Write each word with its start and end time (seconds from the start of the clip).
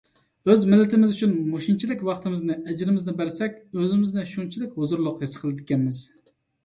ئۆز 0.51 0.61
مىللىتىمىز 0.69 1.11
ئۈچۈن 1.15 1.35
مۇشۇنچىلىك 1.49 2.01
ۋاقتىمىزنى، 2.07 2.57
ئەجرىمىزنى 2.71 3.15
بەرسەك، 3.21 3.59
ئۆزىمىزنى 3.81 4.25
شۇنچىلىك 4.35 4.75
ھۇزۇرلۇق 4.83 5.21
ھېس 5.27 5.37
قىلىدىكەنمىز. 5.45 6.01